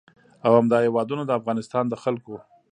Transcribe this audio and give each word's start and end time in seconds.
او 0.45 0.51
همدا 0.59 0.77
هېوادونه 0.85 1.23
د 1.25 1.31
افغانستان 1.39 1.85
د 1.87 1.93
خلکو 2.03 2.35